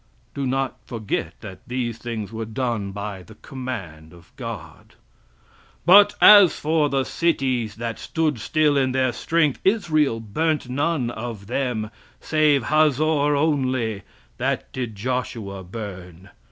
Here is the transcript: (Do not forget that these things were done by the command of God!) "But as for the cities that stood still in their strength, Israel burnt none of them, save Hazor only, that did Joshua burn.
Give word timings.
(Do 0.33 0.47
not 0.47 0.77
forget 0.87 1.39
that 1.41 1.59
these 1.67 1.99
things 1.99 2.31
were 2.33 2.45
done 2.45 2.91
by 2.91 3.21
the 3.21 3.35
command 3.35 4.13
of 4.13 4.31
God!) 4.35 4.95
"But 5.85 6.15
as 6.19 6.57
for 6.59 6.89
the 6.89 7.03
cities 7.03 7.75
that 7.75 7.99
stood 7.99 8.39
still 8.39 8.77
in 8.77 8.93
their 8.93 9.13
strength, 9.13 9.59
Israel 9.63 10.19
burnt 10.19 10.67
none 10.67 11.11
of 11.11 11.45
them, 11.45 11.91
save 12.19 12.63
Hazor 12.63 13.35
only, 13.35 14.01
that 14.37 14.73
did 14.73 14.95
Joshua 14.95 15.63
burn. 15.63 16.31